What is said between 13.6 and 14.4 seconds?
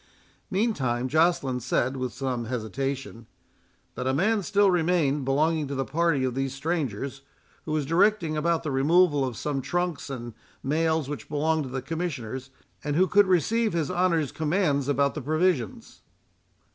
his honour's